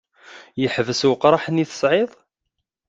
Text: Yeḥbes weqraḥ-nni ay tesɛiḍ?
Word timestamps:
Yeḥbes 0.61 1.01
weqraḥ-nni 1.07 1.61
ay 1.63 1.67
tesɛiḍ? 1.69 2.11